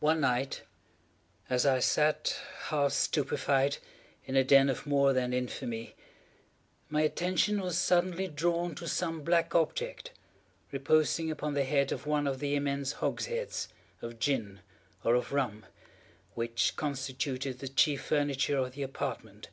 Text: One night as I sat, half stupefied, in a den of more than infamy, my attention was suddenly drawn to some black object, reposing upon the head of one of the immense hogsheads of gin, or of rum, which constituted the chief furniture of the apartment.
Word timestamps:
One 0.00 0.20
night 0.20 0.64
as 1.48 1.64
I 1.64 1.78
sat, 1.78 2.38
half 2.64 2.92
stupefied, 2.92 3.78
in 4.26 4.36
a 4.36 4.44
den 4.44 4.68
of 4.68 4.84
more 4.86 5.14
than 5.14 5.32
infamy, 5.32 5.94
my 6.90 7.00
attention 7.00 7.62
was 7.62 7.78
suddenly 7.78 8.28
drawn 8.28 8.74
to 8.74 8.86
some 8.86 9.22
black 9.24 9.54
object, 9.54 10.10
reposing 10.72 11.30
upon 11.30 11.54
the 11.54 11.64
head 11.64 11.90
of 11.90 12.04
one 12.06 12.26
of 12.26 12.38
the 12.38 12.54
immense 12.54 12.96
hogsheads 13.00 13.68
of 14.02 14.18
gin, 14.18 14.60
or 15.02 15.14
of 15.14 15.32
rum, 15.32 15.64
which 16.34 16.76
constituted 16.76 17.58
the 17.60 17.68
chief 17.68 18.02
furniture 18.04 18.58
of 18.58 18.72
the 18.72 18.82
apartment. 18.82 19.48